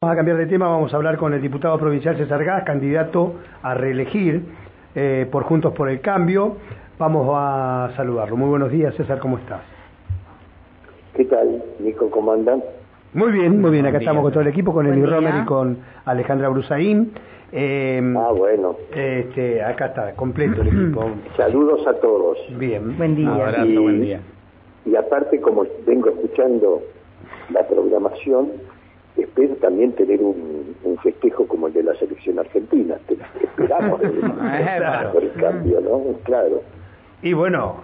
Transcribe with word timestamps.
Vamos 0.00 0.14
a 0.14 0.16
cambiar 0.18 0.38
de 0.38 0.46
tema, 0.46 0.68
vamos 0.68 0.94
a 0.94 0.96
hablar 0.96 1.16
con 1.18 1.34
el 1.34 1.42
diputado 1.42 1.76
provincial 1.76 2.16
César 2.16 2.44
Gas, 2.44 2.62
candidato 2.62 3.34
a 3.64 3.74
reelegir 3.74 4.42
eh, 4.94 5.26
por 5.28 5.42
Juntos 5.42 5.72
por 5.74 5.90
el 5.90 6.00
Cambio. 6.00 6.56
Vamos 7.00 7.28
a 7.34 7.90
saludarlo. 7.96 8.36
Muy 8.36 8.48
buenos 8.48 8.70
días, 8.70 8.94
César, 8.94 9.18
¿cómo 9.18 9.38
estás? 9.38 9.60
¿Qué 11.16 11.24
tal, 11.24 11.64
Nico? 11.80 12.08
¿Cómo 12.12 12.32
andan? 12.32 12.62
Muy 13.12 13.32
bien, 13.32 13.60
muy 13.60 13.72
bien. 13.72 13.86
Acá 13.86 13.98
estamos 13.98 14.22
con 14.22 14.30
todo 14.30 14.42
el 14.42 14.46
equipo, 14.46 14.72
con 14.72 14.86
Eli 14.86 15.04
Romer 15.04 15.34
y 15.42 15.44
con 15.44 15.78
Alejandra 16.04 16.48
Brusaín. 16.48 17.10
Eh, 17.50 18.14
ah, 18.16 18.30
bueno. 18.30 18.76
Este, 18.94 19.64
acá 19.64 19.86
está, 19.86 20.14
completo 20.14 20.62
el 20.62 20.68
equipo. 20.68 21.10
Saludos 21.36 21.84
a 21.88 21.94
todos. 21.94 22.38
Bien. 22.56 22.96
Buen 22.96 23.16
día. 23.16 23.32
Un 23.32 23.40
abrazo, 23.40 23.82
buen 23.82 24.00
día. 24.00 24.20
Y 24.86 24.94
aparte, 24.94 25.40
como 25.40 25.66
vengo 25.84 26.10
escuchando 26.10 26.82
la 27.50 27.66
programación, 27.66 28.52
espero 29.22 29.54
también 29.56 29.92
tener 29.92 30.20
un, 30.22 30.76
festejo 31.02 31.46
como 31.46 31.68
el 31.68 31.74
de 31.74 31.84
la 31.84 31.94
selección 31.94 32.38
argentina. 32.40 32.96
Esperamos 33.40 34.00
por 35.12 35.22
el 35.22 35.32
cambio, 35.34 35.80
¿no? 35.80 36.02
Claro. 36.24 36.62
Y 37.22 37.32
bueno, 37.32 37.82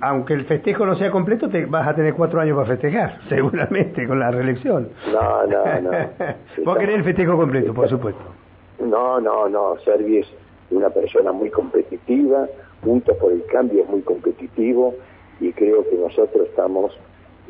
aunque 0.00 0.34
el 0.34 0.44
festejo 0.44 0.86
no 0.86 0.96
sea 0.96 1.10
completo, 1.10 1.48
te 1.48 1.66
vas 1.66 1.86
a 1.86 1.94
tener 1.94 2.14
cuatro 2.14 2.40
años 2.40 2.56
para 2.56 2.68
festejar, 2.68 3.20
seguramente, 3.28 4.06
con 4.06 4.18
la 4.18 4.30
reelección. 4.30 4.88
No, 5.12 5.46
no, 5.46 5.80
no. 5.80 5.90
Vos 6.64 6.78
querés 6.78 6.96
el 6.96 7.04
festejo 7.04 7.36
completo, 7.36 7.72
por 7.74 7.88
supuesto. 7.88 8.22
No, 8.80 9.20
no, 9.20 9.48
no. 9.48 9.76
Servi 9.84 10.18
es 10.18 10.26
una 10.70 10.90
persona 10.90 11.32
muy 11.32 11.50
competitiva, 11.50 12.46
Juntos 12.82 13.16
por 13.16 13.32
el 13.32 13.44
Cambio 13.46 13.82
es 13.82 13.88
muy 13.88 14.02
competitivo 14.02 14.94
y 15.40 15.52
creo 15.52 15.82
que 15.88 15.96
nosotros 15.96 16.46
estamos 16.48 16.96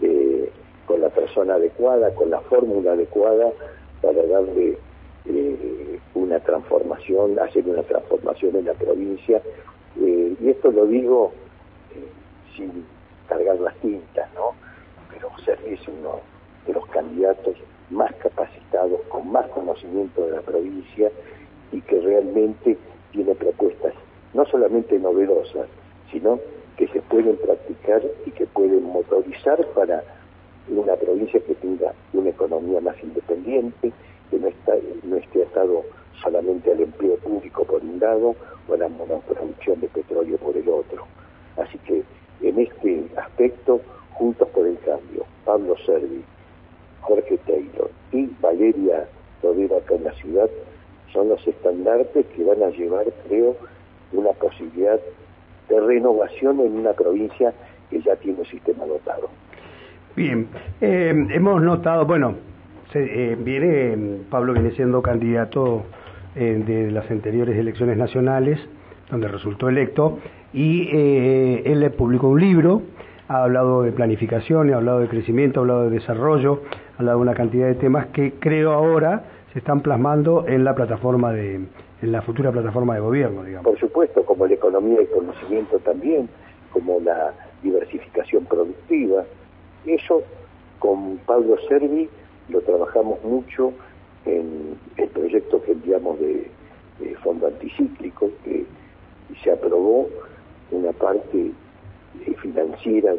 eh, 0.02 0.50
con 0.88 1.02
la 1.02 1.10
persona 1.10 1.54
adecuada, 1.54 2.14
con 2.14 2.30
la 2.30 2.40
fórmula 2.40 2.92
adecuada 2.92 3.52
para 4.00 4.22
darle 4.22 4.78
eh, 5.26 6.00
una 6.14 6.40
transformación, 6.40 7.38
hacer 7.38 7.68
una 7.68 7.82
transformación 7.82 8.56
en 8.56 8.64
la 8.64 8.72
provincia. 8.72 9.42
Eh, 10.00 10.34
y 10.40 10.48
esto 10.48 10.70
lo 10.70 10.86
digo 10.86 11.32
eh, 11.94 12.08
sin 12.56 12.86
cargar 13.28 13.60
las 13.60 13.76
tintas, 13.76 14.32
¿no? 14.34 14.54
Pero 15.12 15.30
Sergi 15.44 15.74
es 15.74 15.88
uno 15.88 16.20
de 16.66 16.72
los 16.72 16.86
candidatos 16.86 17.54
más 17.90 18.14
capacitados, 18.14 19.00
con 19.10 19.30
más 19.30 19.46
conocimiento 19.48 20.24
de 20.24 20.36
la 20.36 20.40
provincia 20.40 21.10
y 21.70 21.82
que 21.82 22.00
realmente 22.00 22.78
tiene 23.12 23.34
propuestas 23.34 23.92
no 24.32 24.46
solamente 24.46 24.98
novedosas, 24.98 25.68
sino 26.10 26.38
que 26.78 26.88
se 26.88 27.02
pueden 27.02 27.36
practicar 27.36 28.02
y 28.24 28.30
que 28.30 28.46
pueden 28.46 28.84
motorizar 28.84 29.66
para 29.74 30.02
una 30.70 30.96
provincia 30.96 31.40
que 31.40 31.54
tenga 31.54 31.92
una 32.12 32.30
economía 32.30 32.80
más 32.80 32.96
independiente, 33.02 33.92
que 34.30 34.38
no, 34.38 35.16
esté 35.16 35.42
atado 35.42 35.84
solamente 36.22 36.72
al 36.72 36.80
empleo 36.80 37.16
público 37.16 37.64
por 37.64 37.82
un 37.82 37.98
lado 37.98 38.34
o 38.68 38.74
a 38.74 38.76
la 38.76 38.88
monoproducción 38.88 39.80
de 39.80 39.88
petróleo 39.88 40.36
por 40.38 40.56
el 40.56 40.68
otro. 40.68 41.06
Así 41.56 41.78
que 41.78 42.02
en 42.42 42.58
este 42.58 43.06
aspecto, 43.16 43.80
Juntos 44.12 44.48
por 44.48 44.66
el 44.66 44.76
Cambio, 44.80 45.24
Pablo 45.44 45.76
Servi, 45.86 46.24
Jorge 47.02 47.38
Taylor 47.46 47.90
y 48.12 48.26
Valeria 48.40 49.08
Rodero 49.42 49.76
acá 49.76 49.94
en 49.94 50.04
la 50.04 50.12
ciudad 50.14 50.50
son 51.12 51.28
los 51.28 51.46
estandartes 51.46 52.26
que 52.26 52.44
van 52.44 52.62
a 52.62 52.70
llevar, 52.70 53.06
creo, 53.28 53.56
una 54.12 54.32
posibilidad 54.32 54.98
de 55.68 55.80
renovación 55.80 56.60
en 56.60 56.78
una 56.78 56.92
provincia 56.92 57.54
que 57.90 58.02
ya 58.02 58.16
tiene 58.16 58.40
un 58.40 58.46
sistema 58.46 58.84
dotado. 58.84 59.28
Bien, 60.18 60.48
eh, 60.80 61.14
hemos 61.30 61.62
notado, 61.62 62.04
bueno, 62.04 62.34
se, 62.92 63.04
eh, 63.04 63.36
viene, 63.36 64.18
Pablo 64.28 64.52
viene 64.52 64.72
siendo 64.72 65.00
candidato 65.00 65.84
eh, 66.34 66.60
de 66.66 66.90
las 66.90 67.08
anteriores 67.08 67.56
elecciones 67.56 67.96
nacionales, 67.96 68.58
donde 69.12 69.28
resultó 69.28 69.68
electo, 69.68 70.18
y 70.52 70.88
él 70.90 71.88
publicó 71.96 72.30
un 72.30 72.40
libro, 72.40 72.82
ha 73.28 73.44
hablado 73.44 73.84
de 73.84 73.92
planificación, 73.92 74.74
ha 74.74 74.78
hablado 74.78 74.98
de 74.98 75.06
crecimiento, 75.06 75.60
ha 75.60 75.62
hablado 75.62 75.84
de 75.84 75.90
desarrollo, 75.90 76.62
ha 76.96 76.98
hablado 76.98 77.18
de 77.18 77.22
una 77.22 77.34
cantidad 77.34 77.68
de 77.68 77.76
temas 77.76 78.06
que 78.06 78.32
creo 78.40 78.72
ahora 78.72 79.22
se 79.52 79.60
están 79.60 79.82
plasmando 79.82 80.48
en 80.48 80.64
la 80.64 80.74
plataforma 80.74 81.32
de, 81.32 81.54
en 82.02 82.12
la 82.12 82.22
futura 82.22 82.50
plataforma 82.50 82.94
de 82.94 83.00
gobierno, 83.00 83.44
digamos. 83.44 83.70
Por 83.70 83.78
supuesto, 83.78 84.24
como 84.24 84.48
la 84.48 84.54
economía 84.54 85.00
y 85.00 85.06
conocimiento 85.06 85.78
también, 85.78 86.28
como 86.72 86.98
la 86.98 87.34
diversificación 87.62 88.46
productiva, 88.46 89.22
eso 89.88 90.22
con 90.78 91.18
Pablo 91.18 91.56
Servi 91.68 92.08
lo 92.48 92.60
trabajamos 92.62 93.22
mucho 93.24 93.72
en 94.24 94.76
el 94.96 95.08
proyecto 95.08 95.62
que 95.62 95.72
enviamos 95.72 96.18
de, 96.20 96.50
fondo 97.22 97.46
anticíclico, 97.46 98.30
que 98.44 98.64
se 99.42 99.50
aprobó 99.50 100.08
una 100.70 100.92
parte 100.92 101.52
financiera 102.40 103.14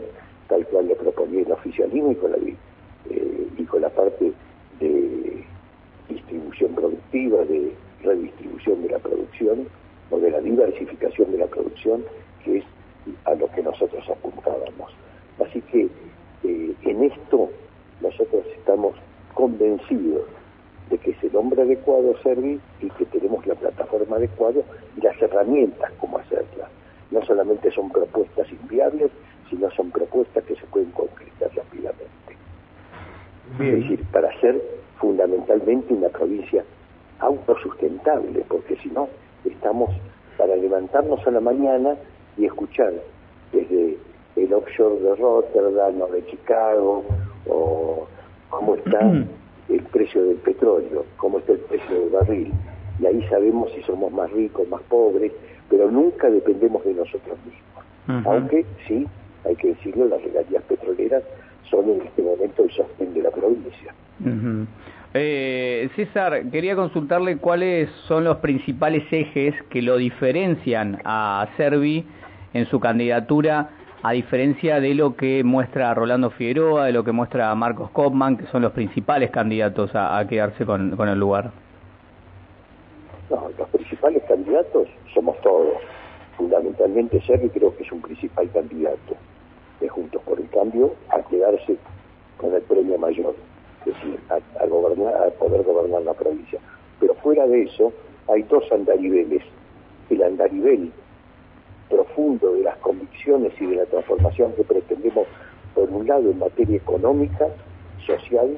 tal 0.47 0.66
cual 0.68 0.88
le 0.88 0.96
proponía 0.96 1.41
el 1.41 1.52
oficialismo 1.52 2.12
y 2.12 2.16
con 2.16 2.31
la, 2.31 2.38
eh, 2.38 3.47
y 3.57 3.63
con 3.66 3.81
la 3.81 3.90
parte 3.90 4.31
de 4.80 5.44
distribución 6.09 6.74
productiva, 6.74 7.46
de 7.46 7.74
redistribución 8.03 8.81
de 8.84 8.90
la 8.90 9.00
producción 9.00 9.68
o 10.09 10.19
de 10.19 10.31
la 10.31 10.41
diversificación 10.41 11.31
de 11.31 11.38
la 11.38 11.47
producción, 11.47 12.03
que 12.44 12.57
es 12.57 12.63
a 13.25 13.36
lo 13.36 13.47
que 13.51 13.62
nosotros 13.62 14.03
apuntábamos. 14.09 14.91
Así 15.40 15.62
que 15.62 15.88
en 17.00 17.12
esto 17.12 17.50
nosotros 18.02 18.46
estamos 18.58 18.94
convencidos 19.34 20.24
de 20.90 20.98
que 20.98 21.12
es 21.12 21.24
el 21.24 21.36
hombre 21.36 21.62
adecuado 21.62 22.16
a 22.16 22.24
servir 22.24 22.60
y 22.82 22.90
que 22.90 23.06
tenemos 23.06 23.46
la 23.48 23.56
plataforma 23.56 24.18
adecuada 24.18 24.62
y 24.98 25.02
las 25.02 25.22
herramientas 25.22 25.92
como 26.00 26.18
hacerla. 26.18 26.68
No 27.12 27.24
solamente 27.26 27.72
son 27.72 27.90
propuestas 27.90 28.52
inviables, 28.52 29.12
sino 29.50 29.70
son 29.72 29.92
propuestas 29.92 30.44
que 30.44 30.56
se 30.56 30.66
pueden 30.68 30.92
concretar 30.92 31.50
rápidamente. 31.56 32.10
Es 33.60 33.81
decir, 33.81 34.06
para 34.12 34.38
ser 34.42 34.62
fundamentalmente 34.98 35.94
una 35.94 36.10
provincia 36.10 36.64
autosustentable, 37.20 38.44
porque 38.48 38.76
si 38.78 38.90
no, 38.90 39.08
estamos 39.46 39.90
para 40.38 40.56
levantarnos 40.56 41.26
a 41.26 41.31
la 41.31 41.40
mañana 41.40 41.96
y 42.38 42.46
escuchar 42.46 42.94
desde 43.52 43.98
el 44.45 44.53
offshore 44.53 45.00
de 45.00 45.16
Rotterdam 45.16 46.01
o 46.01 46.07
de 46.07 46.25
Chicago, 46.25 47.03
o 47.47 48.07
cómo 48.50 48.75
está 48.75 49.00
el 49.69 49.81
precio 49.91 50.23
del 50.23 50.38
petróleo, 50.38 51.05
cómo 51.17 51.39
está 51.39 51.53
el 51.53 51.59
precio 51.59 52.00
del 52.00 52.09
barril. 52.09 52.51
Y 53.00 53.05
ahí 53.05 53.23
sabemos 53.29 53.72
si 53.73 53.81
somos 53.83 54.11
más 54.11 54.31
ricos, 54.31 54.67
más 54.67 54.81
pobres, 54.83 55.31
pero 55.69 55.89
nunca 55.89 56.29
dependemos 56.29 56.83
de 56.83 56.94
nosotros 56.94 57.38
mismos. 57.45 58.25
Aunque 58.25 58.66
sí, 58.88 59.07
hay 59.45 59.55
que 59.55 59.69
decirlo, 59.69 60.07
las 60.07 60.22
regalías 60.23 60.63
petroleras 60.63 61.23
son 61.69 61.89
en 61.89 62.01
este 62.01 62.23
momento 62.23 62.63
el 62.63 62.71
sostén 62.71 63.13
de 63.13 63.21
la 63.21 63.29
provincia. 63.29 63.94
eh, 65.13 65.89
César, 65.95 66.50
quería 66.51 66.75
consultarle 66.75 67.38
cuáles 67.38 67.89
son 68.07 68.23
los 68.23 68.38
principales 68.38 69.03
ejes 69.11 69.56
que 69.69 69.81
lo 69.81 69.97
diferencian 69.97 71.00
a 71.03 71.47
Servi 71.57 72.06
en 72.53 72.66
su 72.66 72.79
candidatura 72.79 73.69
a 74.02 74.12
diferencia 74.12 74.80
de 74.80 74.94
lo 74.94 75.16
que 75.16 75.44
muestra 75.44 75.94
Rolando 75.94 76.30
Figueroa, 76.30 76.86
de 76.86 76.94
lo 76.94 77.04
que 77.04 77.12
muestra 77.12 77.54
Marcos 77.56 77.90
Kopman, 77.92 78.38
que 78.38 78.46
son 78.48 78.62
los 78.62 78.72
principales 78.72 79.30
candidatos 79.30 79.92
a, 79.94 80.26
quedarse 80.28 80.66
con, 80.66 80.98
el 80.98 81.20
lugar? 81.20 81.52
No, 83.30 83.50
los 83.58 83.70
principales 83.70 84.24
candidatos 84.28 84.88
somos 85.14 85.40
todos. 85.42 85.78
Fundamentalmente 86.38 87.22
Sergio 87.22 87.52
creo 87.52 87.76
que 87.76 87.84
es 87.84 87.92
un 87.92 88.02
principal 88.02 88.50
candidato 88.52 89.16
de 89.82 89.90
Juntos 89.90 90.22
por 90.24 90.40
el 90.40 90.50
Cambio 90.50 90.94
a 91.10 91.22
quedarse 91.28 91.76
con 92.38 92.54
el 92.54 92.62
premio 92.62 92.98
mayor, 92.98 93.36
es 93.86 93.94
decir, 93.94 94.18
a, 94.30 94.66
gobernar, 94.66 95.14
a 95.16 95.30
poder 95.31 95.64
gobernar 95.64 96.02
la 96.04 96.14
provincia. 96.14 96.60
Pero 97.02 97.16
fuera 97.16 97.45
de 97.48 97.63
eso, 97.63 97.92
hay 98.30 98.44
dos 98.44 98.63
andariveles. 98.72 99.44
El 100.10 100.24
andarivel 100.24 100.92
profundo 101.89 102.53
de 102.53 102.63
las 102.63 102.77
convicciones 102.77 103.51
y 103.59 103.65
de 103.65 103.77
la 103.77 103.86
transformación 103.86 104.53
que 104.53 104.63
pretendemos, 104.63 105.27
por 105.74 105.89
un 105.89 106.07
lado, 106.07 106.30
en 106.30 106.39
materia 106.39 106.77
económica, 106.77 107.47
social 108.06 108.57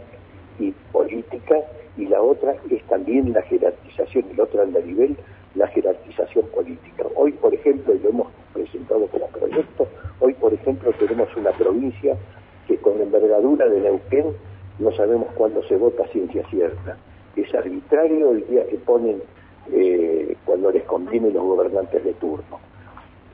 y 0.59 0.71
política, 0.91 1.55
y 1.97 2.05
la 2.05 2.21
otra 2.21 2.55
es 2.69 2.83
también 2.83 3.33
la 3.33 3.41
jerarquización, 3.43 4.25
el 4.31 4.39
otro 4.39 4.61
anda 4.61 4.79
nivel, 4.79 5.17
la 5.55 5.67
jerarquización 5.67 6.45
política. 6.47 7.05
Hoy, 7.15 7.31
por 7.33 7.53
ejemplo, 7.53 7.93
y 7.93 7.99
lo 7.99 8.09
hemos 8.09 8.27
presentado 8.53 9.07
como 9.07 9.27
proyecto, 9.27 9.87
hoy, 10.19 10.33
por 10.33 10.53
ejemplo, 10.53 10.91
tenemos 10.99 11.35
una 11.35 11.51
provincia 11.51 12.15
que 12.67 12.77
con 12.77 12.97
la 12.97 13.03
envergadura 13.03 13.67
de 13.67 13.81
Neuquén 13.81 14.27
no 14.79 14.91
sabemos 14.93 15.27
cuándo 15.35 15.63
se 15.63 15.75
vota 15.75 16.07
ciencia 16.07 16.47
cierta. 16.49 16.97
Es 17.35 17.53
arbitrario 17.53 18.31
el 18.31 18.47
día 18.47 18.65
que 18.67 18.77
ponen 18.77 19.21
eh, 19.71 20.35
cuando 20.45 20.71
les 20.71 20.83
conviene 20.83 21.31
los 21.31 21.43
gobernantes 21.43 22.03
de 22.03 22.13
turno 22.13 22.70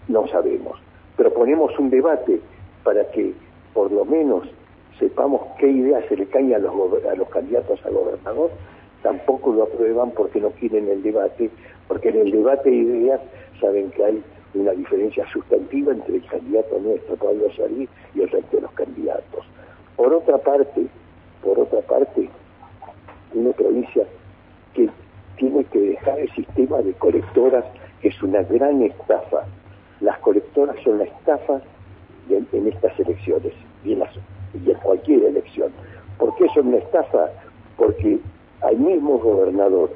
no 0.08 0.28
sabemos. 0.28 0.80
Proponemos 1.16 1.78
un 1.80 1.90
debate 1.90 2.40
para 2.84 3.10
que 3.12 3.34
por 3.74 3.92
lo 3.92 4.06
menos 4.06 4.48
sepamos 5.00 5.42
qué 5.60 5.68
ideas 5.68 6.04
se 6.10 6.16
le 6.16 6.26
caen 6.28 6.54
a 6.54 6.60
los, 6.60 6.74
a 7.06 7.16
los 7.16 7.30
candidatos 7.30 7.80
a 7.86 7.90
gobernador, 7.90 8.52
tampoco 9.04 9.54
lo 9.54 9.64
aprueban 9.64 10.12
porque 10.12 10.40
no 10.40 10.50
quieren 10.52 10.88
el 10.90 11.04
debate, 11.04 11.50
porque 11.88 12.10
en 12.10 12.18
el 12.18 12.32
debate 12.32 12.70
de 12.70 12.76
ideas 12.76 13.22
saben 13.60 13.92
que 13.92 14.04
hay 14.04 14.24
una 14.54 14.72
diferencia 14.72 15.26
sustantiva 15.32 15.94
entre 15.94 16.16
el 16.16 16.26
candidato 16.26 16.80
nuestro, 16.80 17.16
Pablo 17.16 17.48
Salí, 17.56 17.88
y 18.16 18.22
el 18.22 18.30
resto 18.30 18.58
de 18.58 18.62
los 18.64 18.72
candidatos. 18.72 19.46
Por 19.96 20.14
otra 20.14 20.38
parte, 20.38 20.88
por 21.44 21.60
otra 21.60 21.82
parte, 21.82 22.30
una 23.34 23.52
provincia 23.52 24.04
que 24.74 24.90
tiene 25.38 25.64
que 25.66 25.80
dejar 25.80 26.20
el 26.20 26.32
sistema 26.34 26.82
de 26.82 26.94
colectoras, 26.94 27.66
es 28.02 28.22
una 28.24 28.42
gran 28.44 28.82
estafa. 28.82 29.46
Las 30.02 30.18
colectoras 30.20 30.76
son 30.84 31.00
la 31.00 31.06
estafa 31.06 31.62
en 32.30 32.68
estas 32.68 33.00
elecciones 33.00 33.54
y 33.84 33.94
en, 33.94 34.78
cualquier 34.84 35.24
elección. 35.24 35.72
¿Por 36.18 36.36
qué 36.36 36.48
son 36.54 36.68
una 36.68 36.78
estafa? 36.78 37.30
Porque 37.78 38.20
al 38.62 38.78
mismo 38.78 39.18
gobernador 39.20 39.92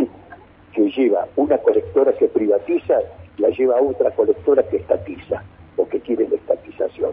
que 0.72 0.90
lleva 0.90 1.26
una 1.36 1.58
colectora 1.58 2.12
que 2.12 2.28
privatiza, 2.28 2.98
la 3.38 3.48
lleva 3.50 3.78
a 3.78 3.82
otra 3.82 4.10
colectora 4.12 4.62
que 4.68 4.78
estatiza 4.78 5.42
o 5.76 5.88
que 5.88 6.00
quiere 6.00 6.28
la 6.28 6.36
estatización. 6.36 7.12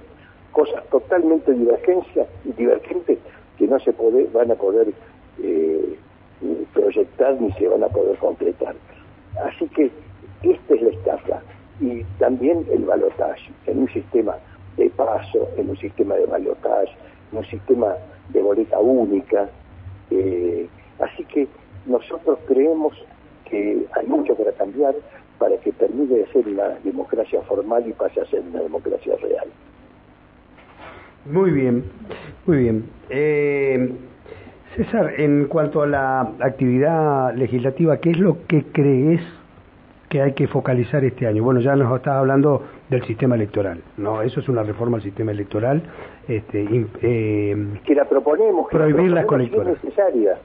Cosas 0.51 0.83
totalmente 0.89 1.53
divergentes 1.53 3.17
que 3.57 3.67
no 3.67 3.79
se 3.79 3.93
van 4.33 4.51
a 4.51 4.55
poder 4.55 4.93
eh, 5.41 5.97
proyectar 6.73 7.39
ni 7.39 7.51
se 7.53 7.67
van 7.67 7.83
a 7.83 7.87
poder 7.87 8.17
completar. 8.17 8.75
Así 9.45 9.67
que 9.69 9.91
esta 10.43 10.73
es 10.73 10.81
la 10.81 10.89
estafa. 10.89 11.41
Y 11.81 12.03
también 12.19 12.65
el 12.71 12.85
balotaje 12.85 13.51
en 13.65 13.79
un 13.79 13.89
sistema 13.89 14.35
de 14.77 14.89
paso, 14.91 15.49
en 15.57 15.69
un 15.69 15.77
sistema 15.77 16.15
de 16.15 16.25
balotaje, 16.27 16.93
en 17.31 17.39
un 17.39 17.45
sistema 17.45 17.95
de 18.29 18.41
boleta 18.41 18.79
única. 18.79 19.49
Eh, 20.11 20.67
así 20.99 21.25
que 21.25 21.47
nosotros 21.85 22.39
creemos 22.47 22.93
que 23.49 23.85
hay 23.93 24.07
mucho 24.07 24.35
para 24.35 24.51
cambiar 24.53 24.95
para 25.41 25.57
que 25.57 25.71
termine 25.71 26.17
de 26.17 26.27
ser 26.27 26.47
una 26.47 26.69
democracia 26.83 27.41
formal 27.41 27.83
y 27.87 27.93
pase 27.93 28.21
a 28.21 28.25
ser 28.27 28.41
una 28.41 28.61
democracia 28.61 29.15
real. 29.17 29.47
Muy 31.25 31.49
bien, 31.49 31.83
muy 32.45 32.57
bien. 32.57 32.85
Eh, 33.09 33.91
César, 34.75 35.19
en 35.19 35.45
cuanto 35.45 35.81
a 35.81 35.87
la 35.87 36.21
actividad 36.39 37.33
legislativa, 37.35 37.97
¿qué 37.97 38.11
es 38.11 38.19
lo 38.19 38.45
que 38.47 38.65
crees 38.71 39.21
que 40.11 40.21
hay 40.21 40.33
que 40.33 40.45
focalizar 40.47 41.05
este 41.05 41.25
año? 41.25 41.41
Bueno, 41.41 41.61
ya 41.61 41.73
nos 41.73 41.95
estás 41.95 42.15
hablando 42.15 42.61
del 42.89 43.01
sistema 43.05 43.35
electoral, 43.35 43.81
¿no? 43.95 44.21
Eso 44.21 44.41
es 44.41 44.49
una 44.49 44.61
reforma 44.61 44.97
al 44.97 45.03
sistema 45.03 45.31
electoral. 45.31 45.81
Este, 46.27 46.67
eh, 47.01 47.55
que 47.85 47.95
la 47.95 48.03
proponemos. 48.03 48.67
Que 48.67 48.77
prohibir 48.77 49.11
las 49.11 49.25
colectoras. 49.25 49.77
Es 49.77 49.83
necesaria, 49.85 50.37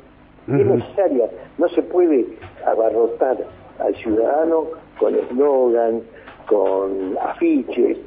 es 0.47 0.67
necesaria. 0.67 1.27
No 1.59 1.69
se 1.71 1.83
puede 1.83 2.27
abarrotar 2.65 3.39
al 3.81 3.95
ciudadano 3.97 4.67
con 5.01 5.17
eslogan, 5.17 6.01
con 6.47 7.19
afiches, 7.21 7.99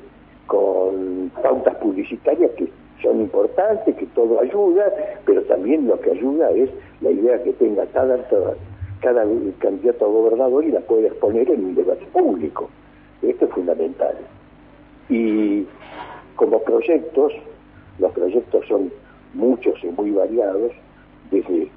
con 0.48 1.30
pautas 1.44 1.76
publicitarias 1.76 2.52
que 2.52 2.70
son 3.02 3.20
importantes, 3.20 3.96
que 3.98 4.06
todo 4.08 4.40
ayuda, 4.40 4.86
pero 5.26 5.42
también 5.44 5.88
lo 5.88 6.00
que 6.00 6.12
ayuda 6.12 6.52
es 6.52 6.70
la 7.02 7.12
idea 7.12 7.44
que 7.44 7.52
tenga 7.54 7.86
cada, 7.88 8.18
cada 9.01 9.25
candidato 9.60 10.06
a 10.06 10.07
gobernador 10.07 10.66
y 10.66 10.72
la 10.72 10.81
puede 10.81 11.07
exponer 11.07 11.50
en 11.50 11.66
un 11.66 11.75
debate 11.75 12.06
público. 12.07 12.69
Esto 13.22 13.46
es 13.46 13.51
fundamental. 13.51 14.16
Y 15.10 15.66
como 16.36 16.62
proyectos, 16.63 17.34
los 18.00 18.12
proyectos 18.13 18.66
son 18.68 18.92
muchos 19.34 19.75
y 19.84 19.88
muy 19.88 20.12
variados, 20.12 20.72
desde 21.31 21.69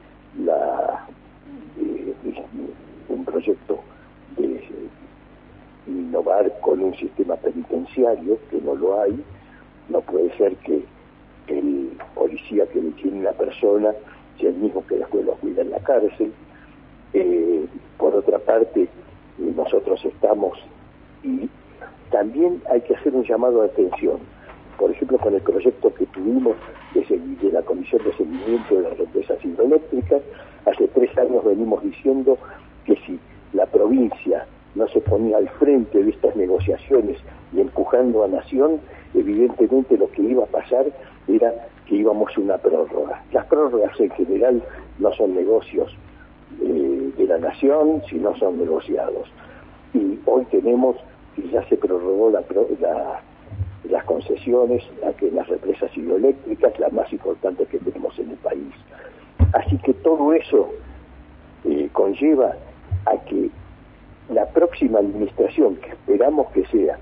la, 0.45 1.07
eh, 1.79 2.15
un 3.09 3.25
proyecto 3.25 3.81
de 4.37 4.63
innovar 5.87 6.53
con 6.61 6.83
un 6.83 6.95
sistema 6.95 7.37
penitenciario, 7.37 8.39
que 8.51 8.61
no 8.61 8.75
lo 8.75 9.01
hay, 9.01 9.23
no 9.89 10.01
puede 10.01 10.35
ser 10.37 10.55
que 10.57 10.85
el 11.49 11.91
policía 12.15 12.67
que 12.67 12.81
detiene 12.81 13.21
a 13.21 13.33
la 13.33 13.33
persona 13.33 13.93
sea 14.39 14.51
el 14.51 14.57
mismo 14.57 14.87
que 14.87 14.97
después 14.97 15.25
lo 15.25 15.35
cuida 15.35 15.63
en 15.63 15.71
la 15.71 15.81
cárcel. 15.81 16.33
Eh, 17.15 17.67
por 17.99 18.15
otra 18.15 18.39
parte, 18.39 18.89
nosotros 19.39 20.05
estamos 20.05 20.59
y 21.23 21.49
también 22.11 22.63
hay 22.71 22.81
que 22.83 22.95
hacer 22.95 23.15
un 23.15 23.25
llamado 23.25 23.63
de 23.63 23.67
atención. 23.69 24.19
Por 24.79 24.91
ejemplo, 24.91 25.19
con 25.19 25.35
el 25.35 25.41
proyecto 25.41 25.93
que 25.95 26.07
tuvimos 26.07 26.57
de, 26.95 27.53
la 27.53 27.63
Comisión 27.63 28.03
de 28.05 28.13
Seguimiento 28.15 28.75
de 28.75 28.83
las 28.83 28.99
Empresas 28.99 29.45
Hidroeléctricas, 29.45 30.23
hace 30.67 30.89
tres 30.89 31.17
años 31.19 31.45
venimos 31.45 31.83
diciendo 31.83 32.39
que 32.85 32.97
si 33.07 33.19
la 33.53 33.67
provincia 33.67 34.47
no 34.75 34.89
se 34.89 35.01
ponía 35.01 35.37
al 35.37 35.49
frente 35.51 36.03
de 36.03 36.11
estas 36.11 36.35
negociaciones 36.37 37.19
y 37.55 37.61
empujando 37.61 38.25
a 38.25 38.29
Nación, 38.29 38.81
evidentemente 39.15 39.97
lo 39.99 40.11
que 40.11 40.23
iba 40.23 40.45
a 40.45 40.47
pasar 40.47 40.87
era 41.29 41.53
que 41.87 41.97
íbamos 41.97 42.37
a 42.37 42.41
una 42.41 42.59
prórroga. 42.59 43.23
Las 43.33 43.47
prórrogas 43.47 43.99
en 44.01 44.11
general 44.11 44.63
no 44.99 45.13
son 45.13 45.35
negocios 45.35 45.95
eh, 46.61 46.82
de 47.17 47.27
la 47.27 47.39
nación, 47.39 48.03
sino 48.09 48.37
son 48.37 48.59
negociados. 48.59 49.29
Y 49.95 50.19
hoy 50.27 50.45
tenemos 50.47 50.97
que 51.35 51.49
ya 51.49 51.67
se 51.69 51.77
prorrogó 51.77 52.31
la, 52.31 52.43
las 53.89 54.05
concesiones 54.05 54.83
a 55.07 55.13
que 55.13 55.31
las 55.31 55.49
represas 55.49 55.91
hidroeléctricas, 55.97 56.79
las 56.79 56.93
más 56.93 57.13
importantes 57.13 57.69
que 57.69 57.79
tenemos 57.79 58.19
en 58.19 58.31
el 58.31 58.37
país. 58.37 58.75
Así 59.53 59.77
que 59.79 59.93
todo 59.95 60.33
eso 60.33 60.71
eh, 61.65 61.89
conlleva 61.93 62.55
a 63.07 63.17
que 63.25 63.51
la 64.31 64.47
próxima 64.49 65.01
administración, 65.01 65.77
que 65.77 65.91
esperamos 65.91 66.51
que 66.53 66.65
sea 66.67 66.99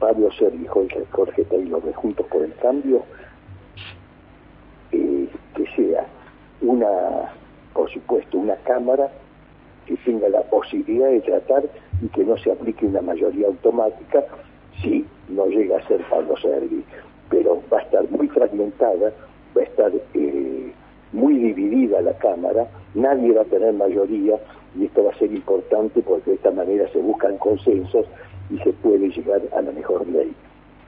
Pablo 0.00 0.30
Sergi, 0.32 0.66
Jorge, 0.66 1.04
Jorge 1.10 1.44
Taylor 1.44 1.82
de 1.82 1.92
Juntos 1.92 2.26
por 2.26 2.42
el 2.42 2.54
Cambio, 2.54 3.02
eh, 4.90 5.28
que 5.54 5.66
sea 5.76 6.06
una, 6.60 7.32
por 7.72 7.90
supuesto, 7.90 8.38
una 8.38 8.56
Cámara 8.56 9.10
que 9.86 9.96
tenga 10.04 10.28
la 10.28 10.42
posibilidad 10.42 11.08
de 11.08 11.20
tratar 11.20 11.64
y 12.02 12.08
que 12.08 12.24
no 12.24 12.36
se 12.36 12.52
aplique 12.52 12.86
una 12.86 13.02
mayoría 13.02 13.46
automática 13.46 14.24
si 14.80 15.04
no 15.28 15.46
llega 15.46 15.78
a 15.78 15.86
ser 15.86 16.00
Pablo 16.08 16.36
Sergi. 16.36 16.84
Pero 17.28 17.62
va 17.72 17.78
a 17.78 17.82
estar 17.82 18.10
muy 18.10 18.28
fragmentada, 18.28 19.12
va 19.56 19.60
a 19.60 19.64
estar 19.64 19.92
eh, 20.14 20.72
muy 21.12 21.34
dividida 21.38 22.00
la 22.02 22.16
Cámara, 22.18 22.66
nadie 22.94 23.32
va 23.32 23.42
a 23.42 23.46
tener 23.46 23.72
mayoría 23.74 24.36
y 24.78 24.86
esto 24.86 25.04
va 25.04 25.10
a 25.10 25.18
ser 25.18 25.32
importante 25.32 26.02
porque 26.02 26.30
de 26.30 26.36
esta 26.36 26.50
manera 26.50 26.88
se 26.92 26.98
buscan 26.98 27.36
consensos 27.38 28.06
y 28.50 28.58
se 28.58 28.72
puede 28.74 29.08
llegar 29.10 29.40
a 29.56 29.62
la 29.62 29.72
mejor 29.72 30.06
ley, 30.08 30.32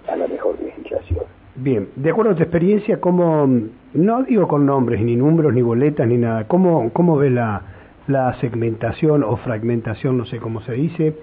a 0.09 0.17
la 0.17 0.27
mejor 0.27 0.57
legislación. 0.61 1.25
Bien, 1.57 1.89
de 1.95 2.11
acuerdo 2.11 2.33
a 2.33 2.35
tu 2.35 2.43
experiencia, 2.43 3.01
¿cómo, 3.01 3.47
no 3.93 4.23
digo 4.25 4.49
con 4.49 4.67
nombres, 4.67 5.01
ni 5.01 5.15
números, 5.15 5.55
ni 5.55 5.63
boletas, 5.63 6.07
ni 6.09 6.19
nada, 6.19 6.49
¿cómo, 6.49 6.91
cómo 6.93 7.17
ves 7.17 7.31
la, 7.31 7.63
la 8.07 8.39
segmentación 8.41 9.23
o 9.23 9.37
fragmentación, 9.37 10.19
no 10.19 10.27
sé 10.27 10.39
cómo 10.39 10.61
se 10.63 10.73
dice, 10.73 11.15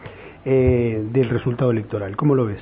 eh, 0.46 1.04
del 1.12 1.30
resultado 1.30 1.72
electoral? 1.72 2.16
¿Cómo 2.16 2.36
lo 2.36 2.46
ves? 2.46 2.62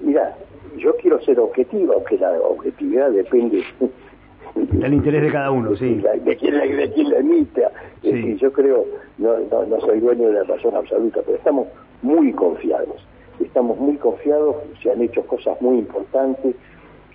Mira, 0.00 0.36
yo 0.76 0.96
quiero 0.96 1.20
ser 1.22 1.38
objetivo, 1.38 1.94
aunque 1.94 2.18
la 2.18 2.32
objetividad 2.32 3.10
depende 3.10 3.64
del 4.54 4.94
interés 4.94 5.22
de 5.22 5.32
cada 5.32 5.50
uno, 5.50 5.76
sí. 5.76 6.02
De 6.24 6.36
quién 6.36 6.56
la, 6.56 6.64
de 6.64 6.92
quién 6.92 7.10
la 7.10 7.18
emita. 7.18 7.70
Sí. 8.02 8.36
yo 8.36 8.52
creo, 8.52 8.84
no, 9.18 9.38
no, 9.50 9.64
no 9.64 9.80
soy 9.80 10.00
dueño 10.00 10.28
de 10.28 10.34
la 10.34 10.44
razón 10.44 10.76
absoluta, 10.76 11.20
pero 11.24 11.38
estamos 11.38 11.68
muy 12.02 12.32
confiados 12.32 13.00
Estamos 13.40 13.78
muy 13.78 13.96
confiados, 13.96 14.56
se 14.82 14.90
han 14.90 15.02
hecho 15.02 15.26
cosas 15.26 15.60
muy 15.60 15.78
importantes, 15.78 16.54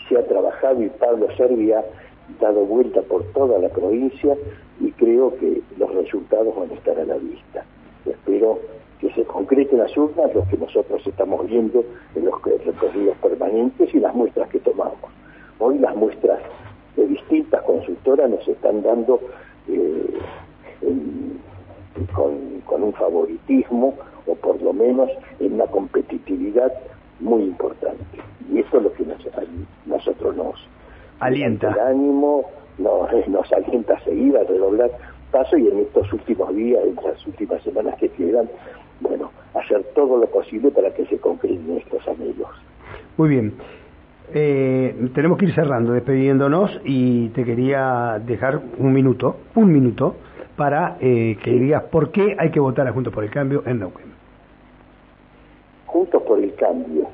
se 0.08 0.18
ha 0.18 0.26
trabajado 0.26 0.84
y 0.84 0.90
Pablo 0.90 1.28
Servi 1.38 1.72
ha 1.72 1.84
dado 2.42 2.66
vuelta 2.66 3.02
por 3.04 3.24
toda 3.32 3.58
la 3.60 3.70
provincia 3.70 4.36
y 4.80 4.92
creo 4.92 5.36
que 5.38 5.62
los 5.78 5.94
resultados 5.94 6.56
van 6.56 6.72
a 6.72 6.74
estar 6.74 6.98
a 7.00 7.06
la 7.06 7.18
vista. 7.18 7.66
Espero 8.06 8.60
que 9.00 9.12
se 9.14 9.24
concreten 9.24 9.80
las 9.80 9.96
urnas, 9.98 10.34
los 10.34 10.48
que 10.48 10.58
nosotros 10.58 11.06
estamos 11.06 11.48
viendo 11.48 11.84
en 12.16 12.26
los 12.26 12.42
recorridos 12.44 13.18
permanentes 13.18 13.94
y 13.94 14.00
las 14.00 14.14
muestras 14.14 14.50
que 14.50 14.60
tomamos. 14.60 14.98
Hoy 15.60 15.78
las 15.80 15.96
muestras 15.96 16.40
de 16.96 17.08
distintas 17.08 17.62
consultoras 17.64 18.30
nos 18.30 18.48
están 18.48 18.82
dando 18.82 19.20
eh, 19.68 20.20
con, 22.14 22.84
un 22.84 22.94
favoritismo 22.94 23.94
o 24.26 24.36
por 24.36 24.62
lo 24.62 24.74
menos 24.74 25.10
en 25.40 25.54
una 25.54 25.66
competitividad 25.68 26.74
muy 27.20 27.44
importante. 27.44 28.20
Y 28.52 28.60
esto 28.60 28.78
es 28.78 28.84
lo 28.84 28.94
que 28.94 29.06
nosotros 29.86 30.36
nos 30.36 30.56
alienta. 31.20 31.72
El 31.72 31.80
ánimo 31.80 32.46
nos, 32.78 33.10
nos 33.28 33.52
alienta 33.54 33.96
a 33.96 34.04
seguir, 34.04 34.38
a 34.38 34.44
redoblar 34.44 34.92
paso 35.32 35.58
y 35.58 35.68
en 35.68 35.80
estos 35.80 36.12
últimos 36.14 36.56
días, 36.56 36.82
en 36.84 36.96
las 36.96 37.26
últimas 37.28 37.62
semanas 37.64 37.96
que 38.00 38.10
quedan, 38.10 38.50
bueno, 39.00 39.32
hacer 39.54 39.84
todo 39.96 40.18
lo 40.18 40.28
posible 40.28 40.72
para 40.72 40.92
que 40.94 41.06
se 41.06 41.18
concreten 41.20 41.78
estos 41.78 42.08
anhelos. 42.08 42.50
Muy 43.18 43.30
bien. 43.30 43.54
eh, 44.34 45.10
tenemos 45.14 45.38
que 45.38 45.46
ir 45.46 45.56
cerrando, 45.56 45.94
despidiéndonos 45.94 46.82
y 46.84 47.30
te 47.30 47.44
quería 47.44 48.20
dejar 48.24 48.62
un 48.78 48.94
minuto, 48.94 49.38
un 49.56 49.72
minuto, 49.74 50.16
para 50.56 50.98
eh, 51.00 51.38
que 51.42 51.52
digas 51.52 51.84
por 51.84 52.12
qué 52.12 52.36
hay 52.38 52.52
que 52.52 52.60
votar 52.60 52.86
a 52.88 52.92
Juntos 52.92 53.14
por 53.14 53.24
el 53.24 53.32
Cambio 53.32 53.64
en 53.66 53.80
Neuquén. 53.80 54.08
Juntos 55.86 56.22
por 56.24 56.38
el 56.38 56.54
Cambio, 56.56 57.08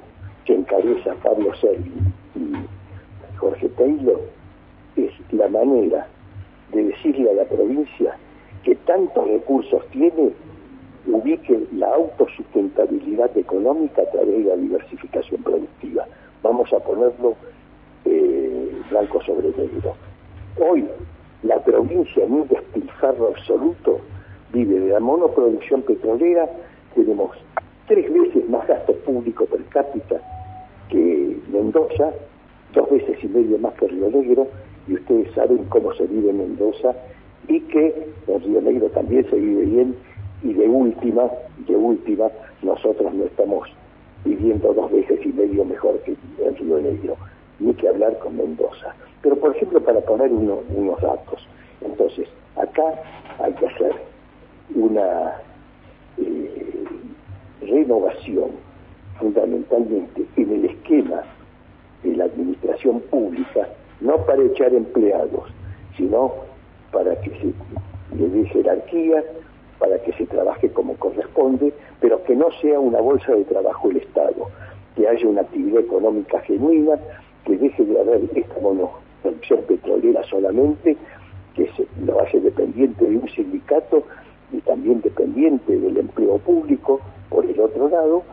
que 0.46 0.56
encabeza 0.56 1.14
Pablo 1.24 1.54
Servi 1.62 1.92
y 2.36 2.56
Jorge 3.38 3.70
Taylor, 3.70 4.20
es 4.96 5.12
la 5.32 5.48
manera 5.50 6.08
de 6.72 6.84
decirle 6.86 7.32
a 7.32 7.34
la 7.34 7.46
provincia 7.46 8.18
que 8.64 8.76
tantos 8.76 9.28
recursos 9.28 9.86
tiene 9.92 10.32
ubique 11.08 11.68
la 11.74 11.88
autosustentabilidad 11.94 13.38
económica 13.38 14.02
a 14.02 14.12
través 14.12 14.44
de 14.44 14.50
la 14.50 14.56
diversificación 14.56 15.44
productiva. 15.44 16.06
Vamos 16.42 16.72
a 16.74 16.80
ponerlo 16.80 17.36
eh, 18.06 18.72
blanco 18.90 19.22
sobre 19.24 19.50
negro. 19.50 19.96
Hoy 20.60 20.86
la 21.44 21.64
provincia 21.64 22.24
en 22.24 22.34
un 22.34 22.48
despilfarro 22.48 23.28
absoluto 23.28 24.00
vive 24.52 24.80
de 24.80 24.90
la 24.90 25.00
monoproducción 25.00 25.82
petrolera, 25.84 26.50
tenemos 26.96 27.32
tres 27.88 28.12
veces 28.12 28.50
más 28.50 28.66
gasto 28.68 28.94
público 29.06 29.46
per 29.46 29.64
cápita 29.66 30.22
que 30.90 31.38
Mendoza, 31.52 32.14
dos 32.76 32.90
veces 32.92 33.18
y 33.24 33.28
medio 33.28 33.58
más 33.58 33.74
que 33.76 33.88
Río 33.88 34.10
Negro, 34.10 34.48
y 34.88 34.94
ustedes 34.94 35.32
saben 35.34 35.66
cómo 35.70 35.94
se 35.94 36.06
vive 36.06 36.30
en 36.30 36.38
Mendoza 36.38 36.94
y 37.48 37.60
que 37.62 38.08
en 38.28 38.42
Río 38.42 38.62
Negro 38.62 38.90
también 38.90 39.28
se 39.30 39.36
vive 39.36 39.66
bien 39.66 39.96
y 40.44 40.54
de 40.54 40.68
última, 40.68 41.24
de 41.68 41.76
última, 41.76 42.30
nosotros 42.62 43.14
no 43.14 43.24
estamos 43.24 43.68
viviendo 44.24 44.74
dos 44.74 44.92
veces 44.92 45.20
y 45.26 45.30
medio 45.30 45.66
mejor 45.66 46.00
que 46.02 46.16
en 46.44 46.56
Río 46.58 46.80
Negro, 46.80 47.16
ni 47.60 47.74
que 47.74 47.88
hablar 47.88 48.20
con 48.20 48.38
Mendoza. 48.38 48.94
Pero 49.22 49.38
por 49.38 49.56
ejemplo, 49.56 49.80
para 49.82 50.02
poner 50.02 50.32
unos 50.32 51.02
datos, 51.02 51.48
entonces, 51.82 52.28
acá 52.56 53.02
hay 53.40 53.54
que 53.54 53.68
hacer 53.68 53.92
una 54.76 55.42
eh, 56.18 56.84
renovación 57.62 58.52
fundamentalmente 59.20 60.26
en 60.36 60.52
el 60.52 60.66
esquema 60.66 61.24
de 62.04 62.16
la 62.16 62.26
administración 62.26 63.00
pública, 63.02 63.68
no 64.02 64.18
para 64.26 64.44
echar 64.44 64.74
empleados, 64.74 65.50
sino 65.98 66.34
para 66.92 67.20
que 67.22 67.30
se 67.32 68.16
le 68.16 68.30
dé 68.30 68.46
jerarquía, 68.50 69.24
para 69.80 70.00
que 70.00 70.14
se 70.14 70.26
trabaje 70.26 70.70
como 70.70 70.96
corresponde, 70.96 71.74
pero 72.00 72.24
que 72.24 72.36
no 72.36 72.48
sea 72.62 72.80
una 72.80 73.00
bolsa 73.00 73.34
de 73.34 73.44
trabajo 73.46 73.90
el 73.90 73.98
Estado, 73.98 74.48
que 74.96 75.08
haya 75.08 75.28
una 75.28 75.42
actividad 75.42 75.82
económica 75.82 76.40
genuina, 76.42 77.00
que 77.46 77.58
deje 77.58 77.84
de 77.84 78.00
haber 78.00 78.22
esta 78.36 78.60
monoproducción 78.62 79.62
petrolera 79.68 80.24
solamente, 80.24 80.96
que 81.56 81.68
se 81.74 81.86
lo 82.06 82.20
hace 82.22 82.40
dependiente 82.40 83.06
de 83.06 83.18
un 83.18 83.30
sindicato 83.30 84.04
y 84.52 84.60
también 84.62 85.02
dependiente 85.02 85.78
del 85.78 85.98
empleo 85.98 86.38
público, 86.40 87.02
por 87.30 87.46
el 87.46 87.60
otro 87.60 87.90
lado, 87.90 88.24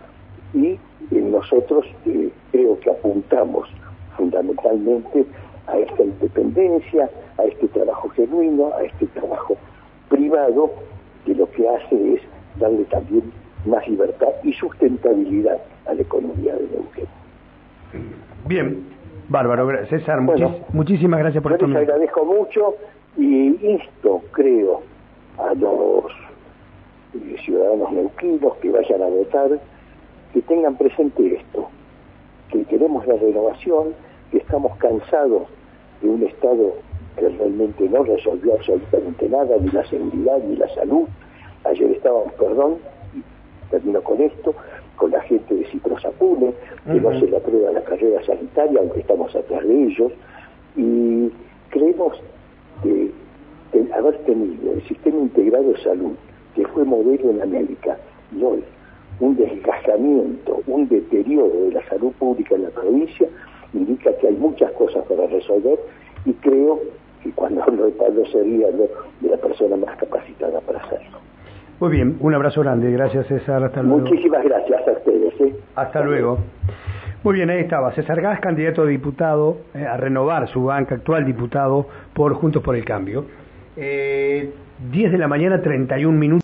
y 0.54 0.78
nosotros 1.10 1.86
eh, 2.06 2.30
creo 2.50 2.78
que 2.80 2.90
apuntamos 2.90 3.68
fundamentalmente 4.16 5.24
a 5.66 5.78
esta 5.78 6.02
independencia, 6.02 7.08
a 7.38 7.44
este 7.44 7.68
trabajo 7.68 8.08
genuino, 8.10 8.72
a 8.74 8.82
este 8.82 9.06
trabajo 9.06 9.56
privado, 10.08 10.70
que 11.24 11.34
lo 11.34 11.50
que 11.50 11.68
hace 11.68 12.14
es 12.14 12.20
darle 12.58 12.84
también 12.84 13.32
más 13.66 13.86
libertad 13.88 14.28
y 14.42 14.52
sustentabilidad 14.52 15.58
a 15.86 15.94
la 15.94 16.02
economía 16.02 16.54
de 16.54 16.68
Neuquén. 16.72 17.06
Bien, 18.46 18.84
bárbaro, 19.28 19.68
César, 19.86 20.20
muchísimas 20.72 21.20
gracias 21.20 21.42
por 21.42 21.52
esto. 21.52 21.66
Les 21.66 21.76
agradezco 21.78 22.24
mucho 22.24 22.74
y 23.16 23.76
esto 23.76 24.20
creo 24.32 24.82
a 25.38 25.54
los 25.54 26.04
eh, 27.14 27.36
ciudadanos 27.44 27.92
neuquinos 27.92 28.54
que 28.56 28.70
vayan 28.70 29.02
a 29.02 29.06
votar, 29.06 29.50
que 30.32 30.42
tengan 30.42 30.76
presente 30.76 31.34
esto, 31.34 31.68
que 32.50 32.64
queremos 32.64 33.06
la 33.06 33.16
renovación, 33.16 33.94
que 34.30 34.38
estamos 34.38 34.76
cansados 34.78 35.42
de 36.00 36.08
un 36.08 36.22
Estado 36.22 36.74
que 37.16 37.28
realmente 37.28 37.88
no 37.88 38.02
resolvió 38.04 38.54
absolutamente 38.54 39.28
nada, 39.28 39.56
ni 39.60 39.70
la 39.70 39.84
seguridad, 39.86 40.38
ni 40.38 40.56
la 40.56 40.68
salud. 40.74 41.06
Ayer 41.64 41.90
estábamos, 41.90 42.32
perdón, 42.34 42.78
y 43.14 43.70
termino 43.70 44.00
con 44.02 44.20
esto, 44.20 44.54
con 44.96 45.10
la 45.10 45.20
gente 45.22 45.54
de 45.54 45.64
Ciprosapune, 45.66 46.54
que 46.86 47.00
no 47.00 47.10
se 47.20 47.26
le 47.26 47.36
aprueba 47.36 47.72
la 47.72 47.82
carrera 47.82 48.24
sanitaria, 48.24 48.80
aunque 48.80 49.00
estamos 49.00 49.34
atrás 49.34 49.66
de 49.66 49.84
ellos, 49.84 50.12
y 50.76 51.30
creemos 51.70 52.18
que 52.82 53.12
haber 53.92 54.16
tenido 54.24 54.72
el 54.72 54.82
sistema 54.88 55.18
integrado 55.18 55.72
de 55.72 55.82
salud, 55.82 56.12
que 56.54 56.66
fue 56.68 56.84
modelo 56.84 57.30
en 57.30 57.42
América, 57.42 57.98
y 58.34 58.42
hoy 58.42 58.64
un 59.22 59.36
desgastamiento, 59.36 60.62
un 60.66 60.88
deterioro 60.88 61.66
de 61.66 61.72
la 61.72 61.88
salud 61.88 62.12
pública 62.18 62.56
en 62.56 62.64
la 62.64 62.70
provincia, 62.70 63.28
indica 63.72 64.10
que 64.20 64.26
hay 64.26 64.34
muchas 64.34 64.72
cosas 64.72 65.04
para 65.06 65.28
resolver 65.28 65.78
y 66.24 66.32
creo 66.34 66.80
que 67.22 67.30
cuando 67.30 67.62
hablo 67.66 67.86
de 67.86 67.92
Pablo 67.92 68.26
sería 68.26 68.66
de 68.72 69.28
la 69.28 69.36
persona 69.36 69.76
más 69.76 69.96
capacitada 69.96 70.60
para 70.60 70.80
hacerlo. 70.80 71.18
Muy 71.78 71.90
bien, 71.90 72.16
un 72.18 72.34
abrazo 72.34 72.62
grande, 72.62 72.90
gracias 72.90 73.28
César, 73.28 73.62
hasta 73.62 73.82
luego. 73.82 74.00
Muchísimas 74.00 74.44
gracias 74.44 74.88
a 74.88 74.92
ustedes. 74.92 75.40
¿eh? 75.40 75.54
Hasta 75.76 76.00
luego. 76.00 76.38
Muy 77.22 77.34
bien, 77.34 77.50
ahí 77.50 77.60
estaba. 77.60 77.92
César 77.92 78.20
Gas, 78.20 78.40
candidato 78.40 78.82
a 78.82 78.86
diputado, 78.86 79.58
eh, 79.74 79.86
a 79.86 79.96
renovar 79.96 80.48
su 80.48 80.64
banca, 80.64 80.96
actual 80.96 81.24
diputado 81.24 81.86
por 82.12 82.34
Juntos 82.34 82.60
por 82.60 82.74
el 82.74 82.84
Cambio. 82.84 83.24
Eh, 83.76 84.50
10 84.90 85.12
de 85.12 85.18
la 85.18 85.28
mañana, 85.28 85.62
31 85.62 86.18
minutos. 86.18 86.40